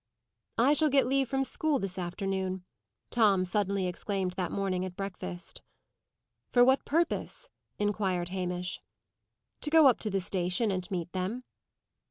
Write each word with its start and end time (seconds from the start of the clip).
"I 0.57 0.73
shall 0.73 0.89
get 0.89 1.05
leave 1.05 1.29
from 1.29 1.43
school 1.43 1.77
this 1.77 1.99
afternoon," 1.99 2.65
Tom 3.11 3.45
suddenly 3.45 3.85
exclaimed 3.85 4.31
that 4.31 4.51
morning 4.51 4.83
at 4.83 4.95
breakfast. 4.95 5.61
"For 6.51 6.65
what 6.65 6.85
purpose?" 6.85 7.49
inquired 7.77 8.29
Hamish. 8.29 8.81
"To 9.61 9.69
go 9.69 9.85
up 9.85 9.99
to 9.99 10.09
the 10.09 10.19
station 10.19 10.71
and 10.71 10.89
meet 10.89 11.11
them." 11.11 11.43